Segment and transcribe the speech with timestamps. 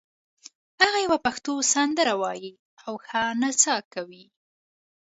[0.81, 2.51] هغه یوه پښتو سندره وایي
[2.85, 4.25] او ښه نڅا کوي